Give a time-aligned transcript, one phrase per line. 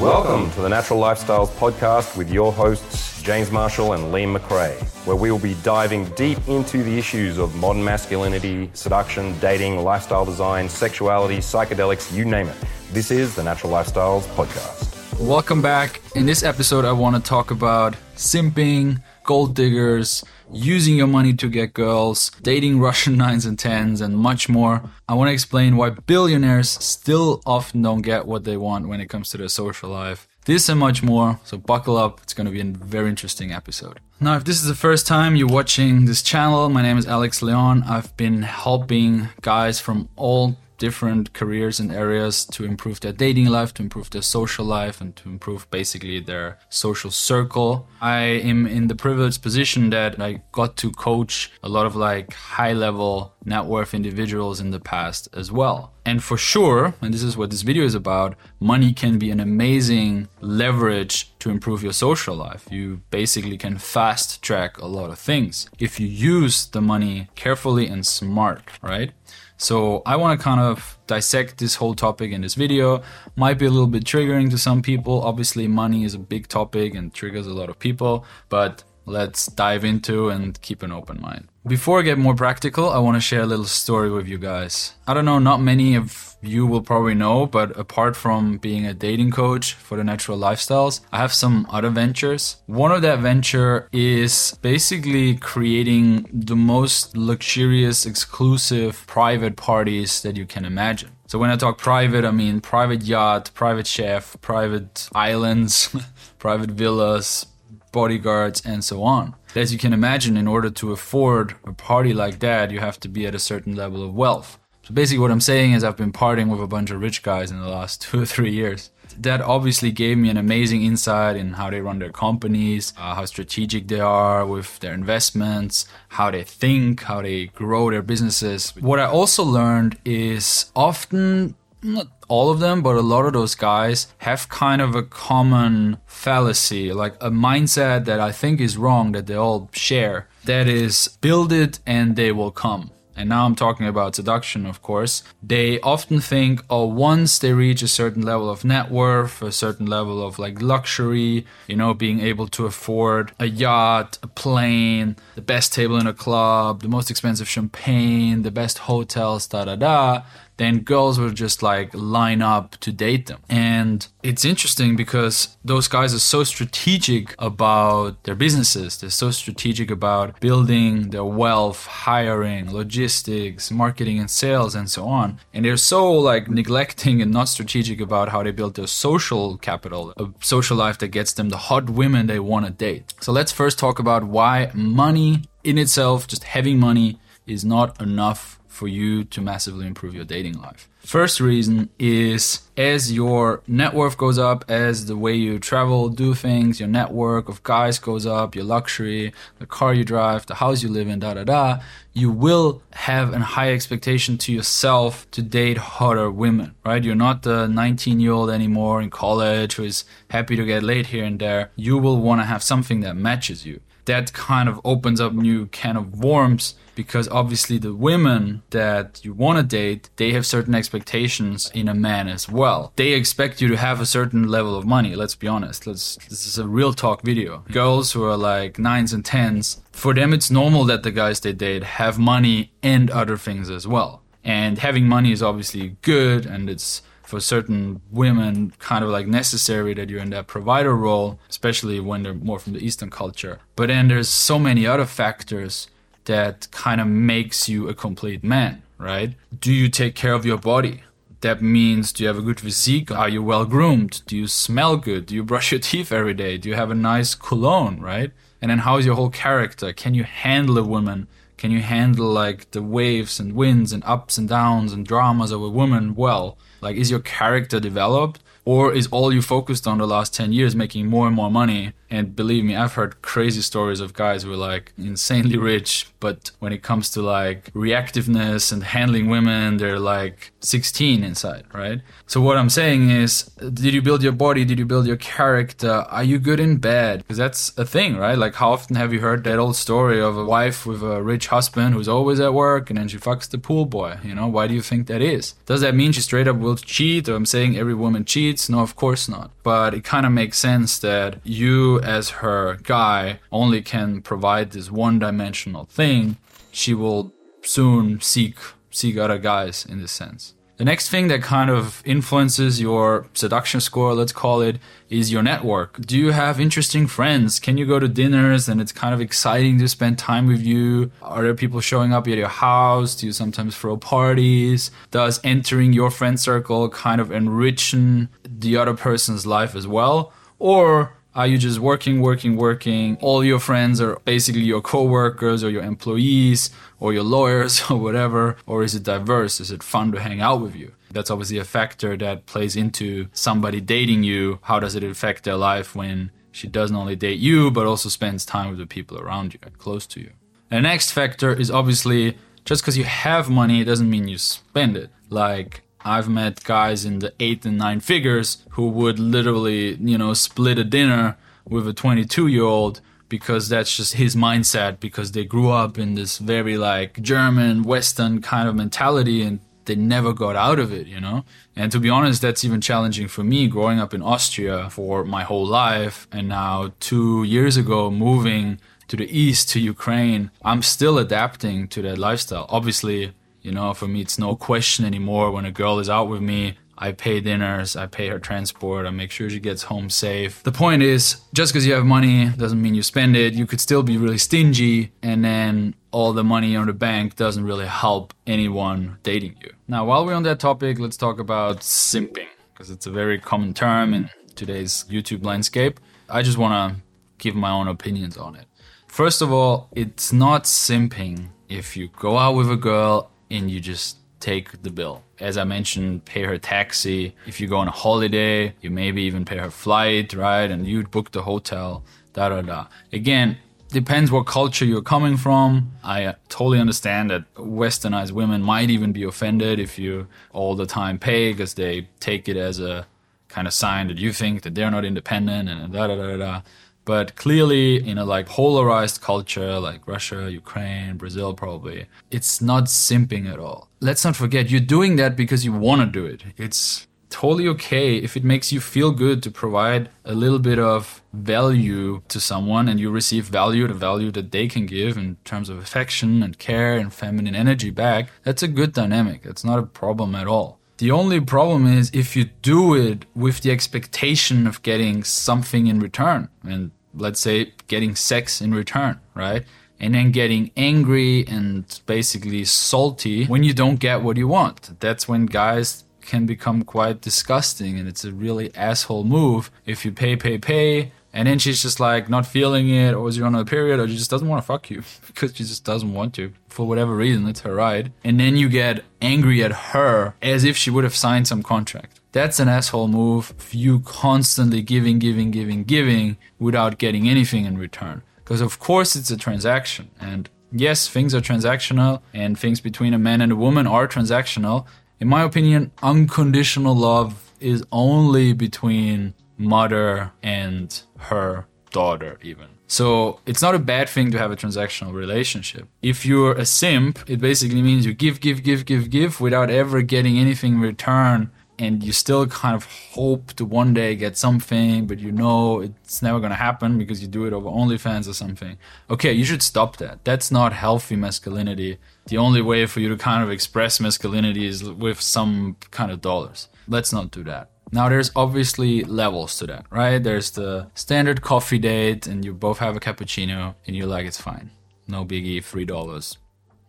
[0.00, 5.16] Welcome to the Natural Lifestyles Podcast with your hosts, James Marshall and Liam McRae, where
[5.16, 10.68] we will be diving deep into the issues of modern masculinity, seduction, dating, lifestyle design,
[10.68, 12.56] sexuality, psychedelics, you name it.
[12.92, 15.18] This is the Natural Lifestyles Podcast.
[15.18, 16.02] Welcome back.
[16.14, 21.48] In this episode, I want to talk about simping, gold diggers, using your money to
[21.48, 24.82] get girls, dating Russian nines and tens, and much more.
[25.08, 29.08] I want to explain why billionaires still often don't get what they want when it
[29.08, 30.26] comes to their social life.
[30.46, 32.20] This and much more, so buckle up.
[32.22, 33.98] It's going to be a very interesting episode.
[34.20, 37.42] Now, if this is the first time you're watching this channel, my name is Alex
[37.42, 37.82] Leon.
[37.82, 43.72] I've been helping guys from all different careers and areas to improve their dating life,
[43.74, 47.88] to improve their social life, and to improve basically their social circle.
[48.00, 52.32] I am in the privileged position that I got to coach a lot of like
[52.32, 55.92] high level net worth individuals in the past as well.
[56.04, 59.40] And for sure, and this is what this video is about, money can be an
[59.40, 62.66] amazing leverage to improve your social life.
[62.70, 67.88] You basically can fast track a lot of things if you use the money carefully
[67.88, 69.12] and smart, right?
[69.56, 73.02] So I want to kind of dissect this whole topic in this video.
[73.36, 75.22] Might be a little bit triggering to some people.
[75.22, 79.84] Obviously, money is a big topic and triggers a lot of people, but let's dive
[79.84, 81.48] into and keep an open mind.
[81.66, 84.94] Before I get more practical, I want to share a little story with you guys.
[85.04, 88.94] I don't know, not many of you will probably know, but apart from being a
[88.94, 92.58] dating coach for the natural lifestyles, I have some other ventures.
[92.66, 100.46] One of that venture is basically creating the most luxurious, exclusive private parties that you
[100.46, 101.10] can imagine.
[101.26, 105.92] So when I talk private, I mean private yacht, private chef, private islands,
[106.38, 107.46] private villas,
[107.92, 109.34] bodyguards, and so on.
[109.54, 113.08] As you can imagine, in order to afford a party like that, you have to
[113.08, 114.58] be at a certain level of wealth.
[114.82, 117.50] So basically, what I'm saying is, I've been partying with a bunch of rich guys
[117.50, 118.90] in the last two or three years.
[119.18, 123.24] That obviously gave me an amazing insight in how they run their companies, uh, how
[123.24, 128.74] strategic they are with their investments, how they think, how they grow their businesses.
[128.78, 131.54] What I also learned is often
[131.86, 135.98] not all of them, but a lot of those guys have kind of a common
[136.06, 140.28] fallacy, like a mindset that I think is wrong that they all share.
[140.44, 142.90] That is, build it and they will come.
[143.18, 145.22] And now I'm talking about seduction, of course.
[145.42, 149.86] They often think, oh, once they reach a certain level of net worth, a certain
[149.86, 155.40] level of like luxury, you know, being able to afford a yacht, a plane, the
[155.40, 160.22] best table in a club, the most expensive champagne, the best hotels, da da da,
[160.56, 163.40] then girls will just like line up to date them.
[163.48, 168.98] And it's interesting because those guys are so strategic about their businesses.
[168.98, 175.38] They're so strategic about building their wealth, hiring, logistics, marketing and sales and so on.
[175.52, 180.12] And they're so like neglecting and not strategic about how they build their social capital,
[180.16, 183.14] a social life that gets them the hot women they want to date.
[183.20, 188.55] So let's first talk about why money in itself, just having money is not enough
[188.76, 190.88] for you to massively improve your dating life.
[191.00, 196.34] First reason is as your net worth goes up, as the way you travel, do
[196.34, 200.82] things, your network of guys goes up, your luxury, the car you drive, the house
[200.82, 201.78] you live in, da da da,
[202.12, 207.02] you will have a high expectation to yourself to date hotter women, right?
[207.02, 211.06] You're not the 19 year old anymore in college who is happy to get laid
[211.06, 211.70] here and there.
[211.76, 213.80] You will want to have something that matches you.
[214.06, 219.32] That kind of opens up new can of worms because obviously the women that you
[219.32, 222.92] want to date they have certain expectations in a man as well.
[222.96, 225.86] They expect you to have a certain level of money let's be honest.
[225.86, 227.62] Let's this is a real talk video.
[227.70, 231.52] Girls who are like nines and tens for them it's normal that the guys they
[231.52, 234.22] date have money and other things as well.
[234.42, 239.92] And having money is obviously good and it's for certain women kind of like necessary
[239.94, 243.58] that you're in that provider role especially when they're more from the eastern culture.
[243.74, 245.88] But then there's so many other factors
[246.26, 249.34] that kind of makes you a complete man, right?
[249.58, 251.02] Do you take care of your body?
[251.40, 253.10] That means do you have a good physique?
[253.10, 254.22] Are you well groomed?
[254.26, 255.26] Do you smell good?
[255.26, 256.58] Do you brush your teeth every day?
[256.58, 258.32] Do you have a nice cologne, right?
[258.60, 259.92] And then how is your whole character?
[259.92, 261.28] Can you handle a woman?
[261.56, 265.62] Can you handle like the waves and winds and ups and downs and dramas of
[265.62, 266.58] a woman well?
[266.80, 268.42] Like is your character developed?
[268.66, 271.92] Or is all you focused on the last 10 years making more and more money?
[272.10, 276.50] And believe me, I've heard crazy stories of guys who are like insanely rich, but
[276.60, 282.00] when it comes to like reactiveness and handling women, they're like 16 inside, right?
[282.26, 284.64] So what I'm saying is, did you build your body?
[284.64, 285.90] Did you build your character?
[285.90, 287.18] Are you good in bed?
[287.18, 288.38] Because that's a thing, right?
[288.38, 291.48] Like how often have you heard that old story of a wife with a rich
[291.48, 294.18] husband who's always at work and then she fucks the pool boy?
[294.22, 295.54] You know, why do you think that is?
[295.66, 298.55] Does that mean she straight up will cheat or I'm saying every woman cheats.
[298.68, 299.50] No, of course not.
[299.62, 304.90] But it kind of makes sense that you, as her guy, only can provide this
[304.90, 306.36] one dimensional thing.
[306.72, 307.32] She will
[307.62, 308.56] soon seek
[308.90, 310.54] seek other guys in this sense.
[310.76, 314.78] The next thing that kind of influences your seduction score, let's call it,
[315.08, 315.98] is your network.
[316.02, 317.58] Do you have interesting friends?
[317.58, 321.10] Can you go to dinners and it's kind of exciting to spend time with you?
[321.22, 323.16] Are there people showing up at your house?
[323.16, 324.90] Do you sometimes throw parties?
[325.10, 330.34] Does entering your friend circle kind of enrichen the other person's life as well?
[330.58, 333.18] Or are you just working, working, working?
[333.20, 338.56] All your friends are basically your coworkers or your employees or your lawyers or whatever?
[338.66, 339.60] Or is it diverse?
[339.60, 340.92] Is it fun to hang out with you?
[341.10, 344.60] That's obviously a factor that plays into somebody dating you.
[344.62, 348.46] How does it affect their life when she doesn't only date you, but also spends
[348.46, 350.30] time with the people around you and close to you?
[350.70, 355.10] The next factor is obviously just because you have money doesn't mean you spend it.
[355.28, 360.34] Like, I've met guys in the eight and nine figures who would literally, you know,
[360.34, 361.36] split a dinner
[361.68, 366.14] with a 22 year old because that's just his mindset because they grew up in
[366.14, 371.08] this very like German Western kind of mentality and they never got out of it,
[371.08, 371.44] you know?
[371.74, 375.42] And to be honest, that's even challenging for me growing up in Austria for my
[375.42, 380.52] whole life and now 2 years ago moving to the east to Ukraine.
[380.64, 382.66] I'm still adapting to that lifestyle.
[382.68, 383.32] Obviously,
[383.66, 385.50] you know, for me, it's no question anymore.
[385.50, 389.10] When a girl is out with me, I pay dinners, I pay her transport, I
[389.10, 390.62] make sure she gets home safe.
[390.62, 393.54] The point is, just because you have money doesn't mean you spend it.
[393.54, 397.64] You could still be really stingy, and then all the money on the bank doesn't
[397.64, 399.72] really help anyone dating you.
[399.88, 403.74] Now, while we're on that topic, let's talk about simping, because it's a very common
[403.74, 405.98] term in today's YouTube landscape.
[406.30, 407.02] I just want to
[407.38, 408.66] give my own opinions on it.
[409.08, 413.80] First of all, it's not simping if you go out with a girl and you
[413.80, 415.22] just take the bill.
[415.40, 417.34] As I mentioned, pay her taxi.
[417.46, 420.70] If you go on a holiday, you maybe even pay her flight, right?
[420.70, 422.86] And you book the hotel, da da da.
[423.12, 423.58] Again,
[423.88, 425.92] depends what culture you're coming from.
[426.02, 430.86] I uh, totally understand that westernized women might even be offended if you all the
[430.86, 433.06] time pay because they take it as a
[433.48, 436.60] kind of sign that you think that they're not independent and da da da da.
[437.06, 443.50] But clearly, in a like polarized culture like Russia, Ukraine, Brazil, probably, it's not simping
[443.50, 443.88] at all.
[444.00, 446.42] Let's not forget, you're doing that because you want to do it.
[446.56, 451.22] It's totally okay if it makes you feel good to provide a little bit of
[451.32, 455.68] value to someone and you receive value, the value that they can give in terms
[455.68, 458.30] of affection and care and feminine energy back.
[458.42, 459.42] That's a good dynamic.
[459.42, 460.75] That's not a problem at all.
[460.98, 466.00] The only problem is if you do it with the expectation of getting something in
[466.00, 466.48] return.
[466.64, 469.64] And let's say getting sex in return, right?
[470.00, 474.98] And then getting angry and basically salty when you don't get what you want.
[475.00, 480.12] That's when guys can become quite disgusting and it's a really asshole move if you
[480.12, 481.12] pay, pay, pay.
[481.36, 484.16] And then she's just like not feeling it, or is on a period, or she
[484.16, 487.46] just doesn't want to fuck you because she just doesn't want to for whatever reason.
[487.46, 488.10] It's her right.
[488.24, 492.20] And then you get angry at her as if she would have signed some contract.
[492.32, 493.52] That's an asshole move.
[493.70, 498.22] You constantly giving, giving, giving, giving without getting anything in return.
[498.36, 500.10] Because of course it's a transaction.
[500.18, 504.86] And yes, things are transactional and things between a man and a woman are transactional.
[505.20, 512.68] In my opinion, unconditional love is only between mother and her daughter even.
[512.88, 515.88] So it's not a bad thing to have a transactional relationship.
[516.02, 520.02] If you're a simp, it basically means you give, give, give, give, give without ever
[520.02, 525.06] getting anything in return and you still kind of hope to one day get something,
[525.06, 528.78] but you know it's never gonna happen because you do it over OnlyFans or something.
[529.10, 530.24] Okay, you should stop that.
[530.24, 531.98] That's not healthy masculinity.
[532.26, 536.20] The only way for you to kind of express masculinity is with some kind of
[536.20, 536.68] dollars.
[536.88, 537.70] Let's not do that.
[537.92, 540.18] Now, there's obviously levels to that, right?
[540.18, 544.40] There's the standard coffee date, and you both have a cappuccino, and you're like, it's
[544.40, 544.70] fine.
[545.06, 546.36] No biggie, $3,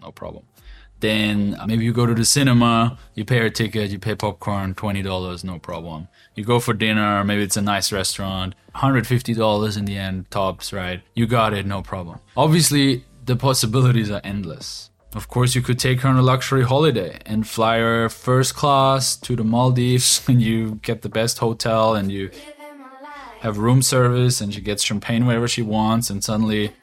[0.01, 0.45] no problem.
[0.99, 4.73] Then uh, maybe you go to the cinema, you pay a ticket, you pay popcorn,
[4.73, 6.07] $20, no problem.
[6.35, 11.01] You go for dinner, maybe it's a nice restaurant, $150 in the end, tops, right?
[11.13, 12.19] You got it, no problem.
[12.35, 14.89] Obviously, the possibilities are endless.
[15.13, 19.15] Of course, you could take her on a luxury holiday and fly her first class
[19.17, 22.29] to the Maldives, and you get the best hotel, and you
[23.39, 26.73] have room service, and she gets champagne wherever she wants, and suddenly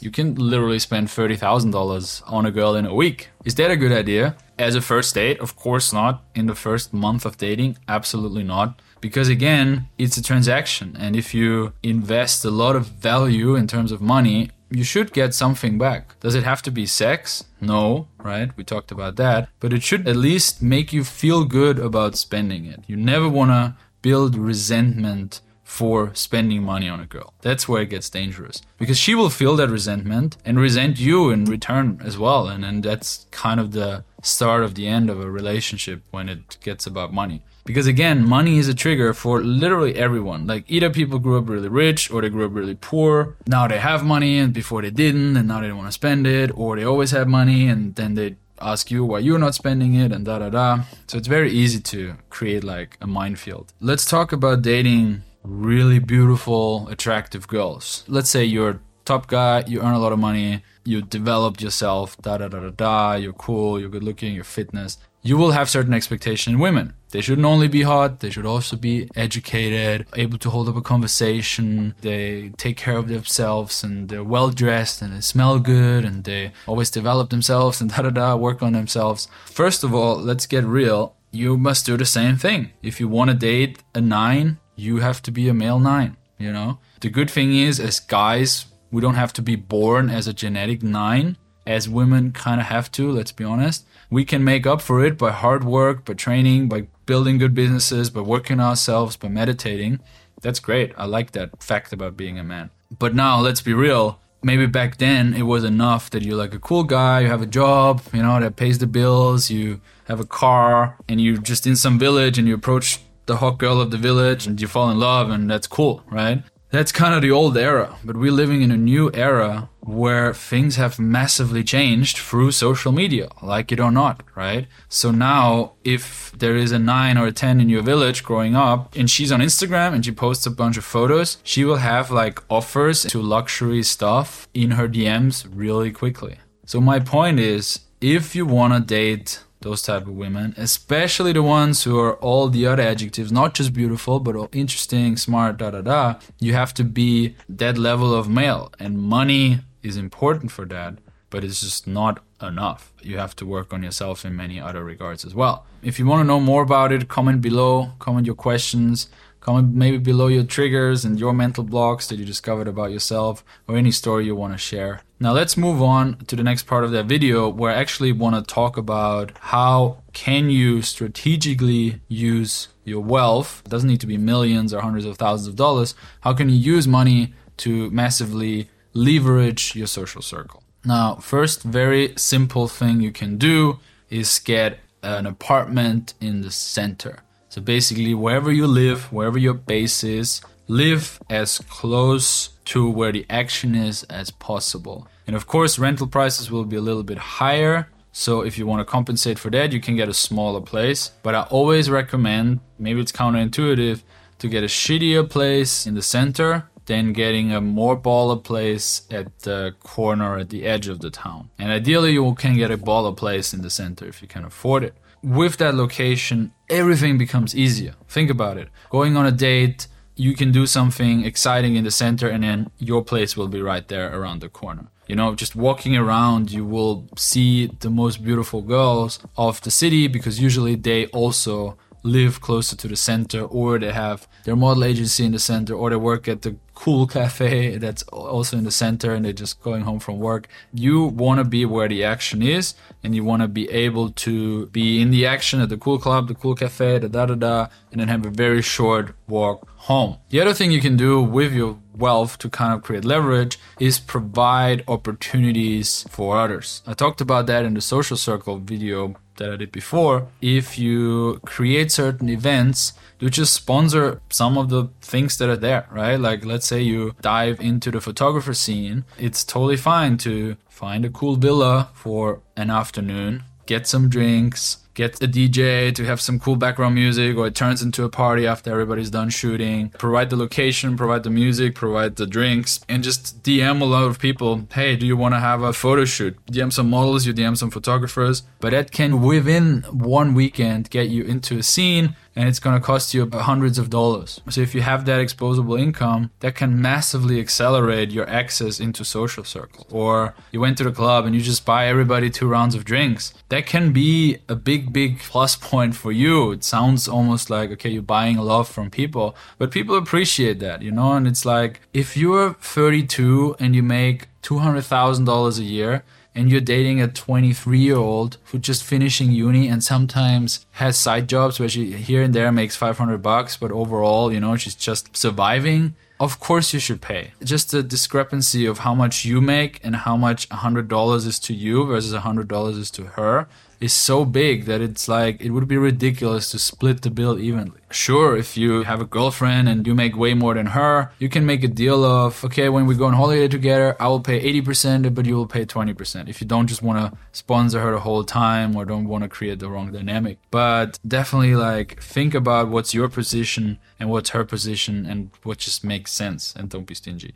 [0.00, 3.30] you can literally spend $30,000 on a girl in a week.
[3.44, 4.36] Is that a good idea?
[4.58, 5.40] As a first date?
[5.40, 6.22] Of course not.
[6.34, 7.78] In the first month of dating?
[7.88, 8.80] Absolutely not.
[9.00, 10.96] Because again, it's a transaction.
[10.98, 15.34] And if you invest a lot of value in terms of money you should get
[15.34, 16.18] something back.
[16.20, 17.44] Does it have to be sex?
[17.60, 18.50] No, right?
[18.56, 19.48] We talked about that.
[19.60, 22.80] But it should at least make you feel good about spending it.
[22.86, 27.34] You never want to build resentment for spending money on a girl.
[27.42, 31.44] That's where it gets dangerous because she will feel that resentment and resent you in
[31.44, 32.46] return as well.
[32.46, 36.86] And, that's kind of the start of the end of a relationship when it gets
[36.86, 37.42] about money.
[37.66, 40.46] Because again, money is a trigger for literally everyone.
[40.46, 43.36] Like either people grew up really rich or they grew up really poor.
[43.46, 46.26] Now they have money and before they didn't and now they don't want to spend
[46.26, 49.94] it or they always have money and then they ask you why you're not spending
[49.94, 50.84] it and da da da.
[51.08, 53.72] So it's very easy to create like a minefield.
[53.80, 58.04] Let's talk about dating really beautiful, attractive girls.
[58.08, 62.38] Let's say you're top guy, you earn a lot of money, you developed yourself, da
[62.38, 64.98] da da da da, you're cool, you're good looking, you're fitness.
[65.26, 66.94] You will have certain expectation in women.
[67.10, 70.80] They shouldn't only be hot, they should also be educated, able to hold up a
[70.80, 76.22] conversation, they take care of themselves and they're well dressed and they smell good and
[76.22, 79.26] they always develop themselves and da da da, work on themselves.
[79.46, 81.16] First of all, let's get real.
[81.32, 82.70] You must do the same thing.
[82.80, 86.52] If you want to date a nine, you have to be a male nine, you
[86.52, 86.78] know?
[87.00, 90.84] The good thing is, as guys, we don't have to be born as a genetic
[90.84, 93.84] nine, as women kind of have to, let's be honest.
[94.10, 98.10] We can make up for it by hard work, by training, by building good businesses,
[98.10, 100.00] by working ourselves, by meditating.
[100.40, 100.92] That's great.
[100.96, 102.70] I like that fact about being a man.
[102.96, 104.20] But now, let's be real.
[104.42, 107.46] Maybe back then it was enough that you're like a cool guy, you have a
[107.46, 111.74] job, you know, that pays the bills, you have a car, and you're just in
[111.74, 115.00] some village and you approach the hot girl of the village and you fall in
[115.00, 116.44] love and that's cool, right?
[116.70, 120.76] That's kind of the old era, but we're living in a new era where things
[120.76, 124.66] have massively changed through social media, like it or not, right?
[124.88, 128.94] So now, if there is a 9 or a 10 in your village growing up
[128.96, 132.42] and she's on Instagram and she posts a bunch of photos, she will have like
[132.50, 136.36] offers to luxury stuff in her DMs really quickly.
[136.64, 141.42] So, my point is if you want to date those type of women, especially the
[141.42, 145.80] ones who are all the other adjectives, not just beautiful, but interesting, smart, da da
[145.80, 146.14] da.
[146.38, 150.98] You have to be that level of male, and money is important for that,
[151.30, 152.92] but it's just not enough.
[153.02, 155.66] You have to work on yourself in many other regards as well.
[155.82, 159.08] If you want to know more about it, comment below, comment your questions.
[159.40, 163.76] Comment maybe below your triggers and your mental blocks that you discovered about yourself or
[163.76, 165.02] any story you want to share.
[165.20, 168.34] Now let's move on to the next part of that video where I actually want
[168.34, 173.62] to talk about how can you strategically use your wealth.
[173.64, 175.94] It doesn't need to be millions or hundreds of thousands of dollars.
[176.22, 180.62] How can you use money to massively leverage your social circle?
[180.84, 187.20] Now, first very simple thing you can do is get an apartment in the center.
[187.48, 193.24] So basically, wherever you live, wherever your base is, live as close to where the
[193.30, 195.06] action is as possible.
[195.26, 197.88] And of course, rental prices will be a little bit higher.
[198.12, 201.12] So if you want to compensate for that, you can get a smaller place.
[201.22, 204.02] But I always recommend, maybe it's counterintuitive,
[204.38, 209.40] to get a shittier place in the center than getting a more baller place at
[209.40, 211.50] the corner at the edge of the town.
[211.58, 214.84] And ideally, you can get a baller place in the center if you can afford
[214.84, 214.94] it
[215.26, 217.94] with that location, everything becomes easier.
[218.08, 218.68] Think about it.
[218.90, 223.02] Going on a date, you can do something exciting in the center, and then your
[223.02, 224.86] place will be right there around the corner.
[225.08, 230.08] You know, just walking around, you will see the most beautiful girls of the city
[230.08, 235.24] because usually they also live closer to the center or they have their model agency
[235.24, 239.12] in the center or they work at the cool cafe that's also in the center
[239.14, 240.46] and they're just going home from work.
[240.72, 244.66] You want to be where the action is and you want to be able to
[244.66, 247.66] be in the action at the cool club, the cool cafe, the da da da,
[247.90, 250.18] and then have a very short walk home.
[250.28, 253.98] The other thing you can do with your wealth to kind of create leverage is
[253.98, 256.82] provide opportunities for others.
[256.86, 260.28] I talked about that in the social circle video that I did before.
[260.40, 265.86] If you create certain events, you just sponsor some of the things that are there,
[265.90, 266.16] right?
[266.16, 271.10] Like let's say you dive into the photographer scene, it's totally fine to find a
[271.10, 276.56] cool villa for an afternoon, get some drinks, get a DJ to have some cool
[276.56, 279.90] background music, or it turns into a party after everybody's done shooting.
[279.90, 284.18] Provide the location, provide the music, provide the drinks, and just DM a lot of
[284.18, 284.66] people.
[284.72, 286.36] Hey, do you want to have a photo shoot?
[286.46, 288.42] DM some models, you DM some photographers.
[288.58, 292.84] But that can, within one weekend, get you into a scene and it's going to
[292.84, 294.40] cost you hundreds of dollars.
[294.50, 299.42] So if you have that exposable income, that can massively accelerate your access into social
[299.42, 299.86] circles.
[299.90, 303.32] Or you went to the club and you just buy everybody two rounds of drinks.
[303.48, 306.52] That can be a big, big plus point for you.
[306.52, 310.90] It sounds almost like, okay, you're buying love from people, but people appreciate that, you
[310.90, 311.14] know?
[311.14, 316.04] And it's like, if you're 32 and you make $200,000 a year,
[316.36, 321.28] and you're dating a 23 year old who just finishing uni and sometimes has side
[321.28, 325.16] jobs where she here and there makes 500 bucks but overall you know she's just
[325.16, 325.94] surviving.
[326.18, 327.32] Of course you should pay.
[327.44, 331.84] Just the discrepancy of how much you make and how much $100 is to you
[331.84, 333.48] versus $100 is to her
[333.80, 337.80] is so big that it's like it would be ridiculous to split the bill evenly.
[337.90, 341.46] Sure, if you have a girlfriend and you make way more than her, you can
[341.46, 345.14] make a deal of okay, when we go on holiday together, I will pay 80%,
[345.14, 346.28] but you will pay 20%.
[346.28, 349.28] If you don't just want to sponsor her the whole time or don't want to
[349.28, 350.38] create the wrong dynamic.
[350.50, 355.84] But definitely like think about what's your position and what's her position and what just
[355.84, 357.34] makes sense and don't be stingy.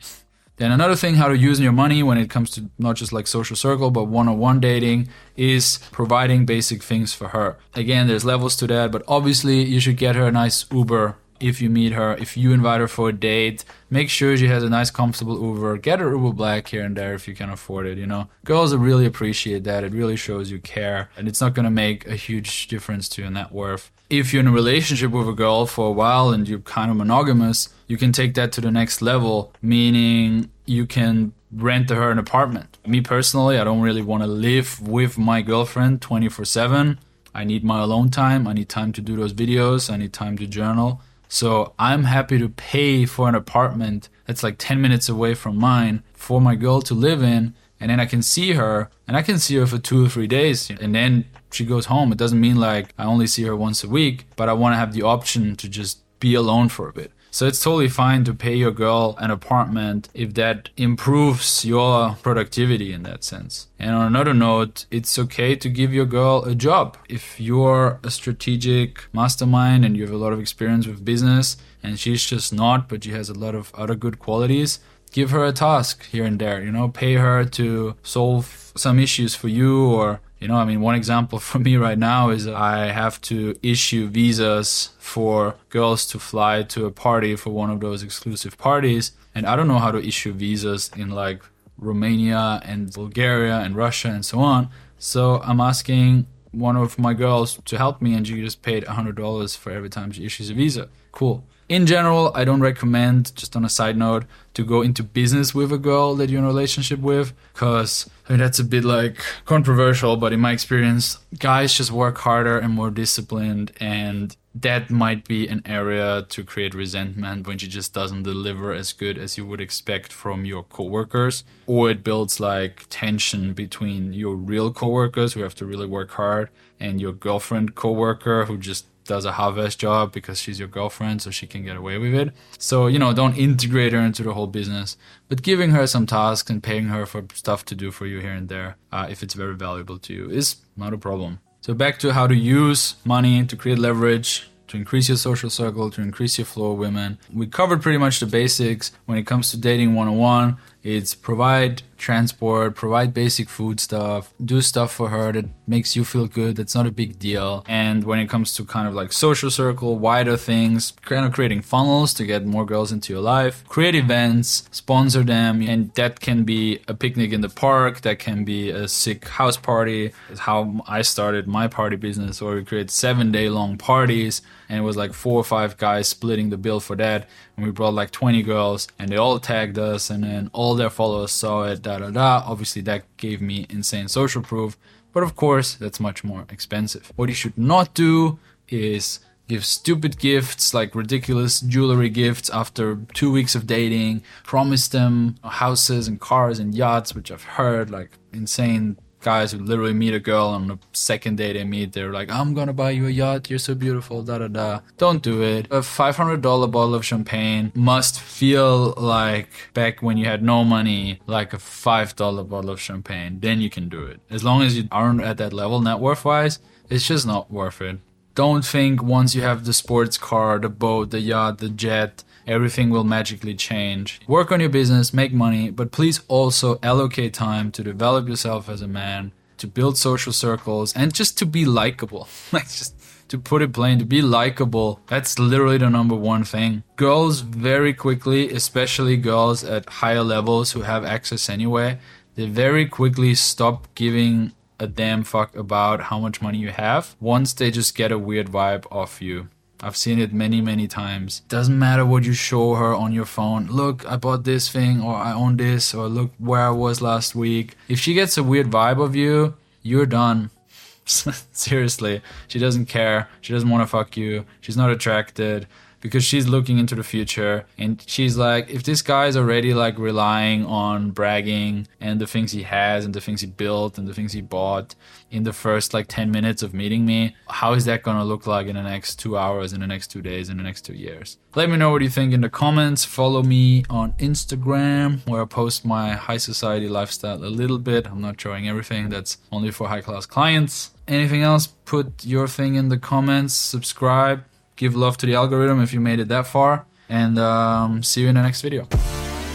[0.61, 3.27] Then another thing how to use your money when it comes to not just like
[3.27, 7.57] social circle but one-on-one dating is providing basic things for her.
[7.73, 11.63] Again, there's levels to that, but obviously you should get her a nice Uber if
[11.63, 14.69] you meet her, if you invite her for a date, make sure she has a
[14.69, 15.79] nice, comfortable Uber.
[15.79, 17.97] Get her Uber Black here and there if you can afford it.
[17.97, 19.83] You know, girls really appreciate that.
[19.83, 23.31] It really shows you care, and it's not gonna make a huge difference to your
[23.31, 23.91] net worth.
[24.11, 26.99] If you're in a relationship with a girl for a while and you're kind of
[26.99, 32.21] monogamous, you can take that to the next level, meaning you can rent her an
[32.21, 32.79] apartment.
[32.87, 37.01] Me personally, I don't really want to live with my girlfriend 24 7.
[37.35, 38.47] I need my alone time.
[38.47, 39.93] I need time to do those videos.
[39.93, 41.03] I need time to journal.
[41.29, 46.05] So I'm happy to pay for an apartment that's like 10 minutes away from mine
[46.13, 47.55] for my girl to live in.
[47.81, 50.29] And then I can see her and I can see her for two or three
[50.29, 50.71] days.
[50.71, 52.13] And then she goes home.
[52.13, 54.77] It doesn't mean like I only see her once a week, but I want to
[54.77, 57.11] have the option to just be alone for a bit.
[57.33, 62.93] So it's totally fine to pay your girl an apartment if that improves your productivity
[62.93, 63.69] in that sense.
[63.79, 66.99] And on another note, it's okay to give your girl a job.
[67.09, 72.01] If you're a strategic mastermind and you have a lot of experience with business and
[72.01, 74.81] she's just not, but she has a lot of other good qualities,
[75.13, 79.35] give her a task here and there, you know, pay her to solve some issues
[79.35, 82.87] for you or you know, I mean, one example for me right now is I
[82.87, 88.03] have to issue visas for girls to fly to a party for one of those
[88.03, 89.13] exclusive parties.
[89.35, 91.43] And I don't know how to issue visas in like
[91.79, 94.69] Romania and Bulgaria and Russia and so on.
[94.99, 99.57] So I'm asking one of my girls to help me, and she just paid $100
[99.57, 100.89] for every time she issues a visa.
[101.13, 101.45] Cool.
[101.69, 104.25] In general, I don't recommend, just on a side note,
[104.55, 108.35] to go into business with a girl that you're in a relationship with, because I
[108.35, 112.73] mean, that's a bit like controversial, but in my experience, guys just work harder and
[112.73, 118.23] more disciplined, and that might be an area to create resentment when she just doesn't
[118.23, 123.53] deliver as good as you would expect from your coworkers, or it builds like tension
[123.53, 128.57] between your real coworkers who have to really work hard and your girlfriend coworker who
[128.57, 132.15] just does a half-ass job because she's your girlfriend so she can get away with
[132.15, 134.97] it so you know don't integrate her into the whole business
[135.29, 138.37] but giving her some tasks and paying her for stuff to do for you here
[138.41, 141.99] and there uh, if it's very valuable to you is not a problem so back
[141.99, 146.39] to how to use money to create leverage to increase your social circle, to increase
[146.39, 147.19] your flow of women.
[147.35, 150.59] We covered pretty much the basics when it comes to dating one on one.
[150.83, 156.27] It's provide transport, provide basic food stuff, do stuff for her that makes you feel
[156.27, 156.57] good.
[156.57, 157.65] That's not a big deal.
[157.69, 161.63] And when it comes to kind of like social circle, wider things, kind of creating
[161.63, 165.61] funnels to get more girls into your life, create events, sponsor them.
[165.61, 169.59] And that can be a picnic in the park, that can be a sick house
[169.59, 170.13] party.
[170.31, 174.41] It's how I started my party business, where we create seven day long parties.
[174.71, 177.29] And it was like four or five guys splitting the bill for that.
[177.57, 180.89] And we brought like 20 girls, and they all tagged us, and then all their
[180.89, 182.45] followers saw it, da da da.
[182.47, 184.79] Obviously, that gave me insane social proof,
[185.13, 187.13] but of course, that's much more expensive.
[187.17, 193.33] What you should not do is give stupid gifts like ridiculous jewelry gifts after two
[193.33, 198.97] weeks of dating, promise them houses and cars and yachts, which I've heard like insane
[199.21, 202.55] guys who literally meet a girl on the second day they meet, they're like, I'm
[202.55, 204.81] gonna buy you a yacht, you're so beautiful, da da da.
[204.99, 205.67] Don't do it.
[205.67, 211.53] A $500 bottle of champagne must feel like back when you had no money, like
[211.53, 213.41] a $5 bottle of champagne.
[213.41, 214.21] Then you can do it.
[214.31, 217.81] As long as you aren't at that level net worth wise, it's just not worth
[217.81, 217.99] it.
[218.35, 222.91] Don't think once you have the sports car, the boat, the yacht, the jet, everything
[222.91, 224.21] will magically change.
[224.27, 228.83] Work on your business, make money, but please also allocate time to develop yourself as
[228.83, 232.29] a man, to build social circles, and just to be likable.
[232.53, 232.95] like just
[233.29, 235.01] to put it plain, to be likable.
[235.07, 236.83] That's literally the number one thing.
[236.97, 241.99] Girls very quickly, especially girls at higher levels who have access anyway,
[242.35, 247.53] they very quickly stop giving a damn fuck about how much money you have once
[247.53, 249.49] they just get a weird vibe off you.
[249.83, 251.41] I've seen it many, many times.
[251.49, 253.67] Doesn't matter what you show her on your phone.
[253.67, 257.35] Look, I bought this thing, or I own this, or look where I was last
[257.35, 257.77] week.
[257.89, 260.51] If she gets a weird vibe of you, you're done.
[261.07, 262.21] Seriously.
[262.49, 263.29] She doesn't care.
[263.41, 264.45] She doesn't want to fuck you.
[264.61, 265.67] She's not attracted
[266.01, 269.99] because she's looking into the future and she's like if this guy is already like
[269.99, 274.15] relying on bragging and the things he has and the things he built and the
[274.15, 274.95] things he bought
[275.31, 278.67] in the first like 10 minutes of meeting me how is that to look like
[278.67, 281.39] in the next 2 hours in the next 2 days in the next 2 years?
[281.55, 283.05] Let me know what you think in the comments.
[283.05, 288.07] Follow me on Instagram where I post my high society lifestyle a little bit.
[288.07, 289.09] I'm not showing everything.
[289.09, 290.93] That's only for high class clients.
[291.09, 291.67] Anything else?
[291.67, 293.55] Put your thing in the comments.
[293.55, 294.45] Subscribe
[294.81, 296.87] give love to the algorithm if you made it that far.
[297.09, 298.87] And um, see you in the next video.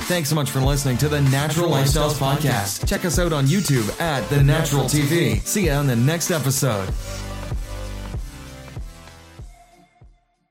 [0.07, 2.87] Thanks so much for listening to the Natural Lifestyles Podcast.
[2.87, 5.41] Check us out on YouTube at The Natural TV.
[5.41, 6.89] See you on the next episode.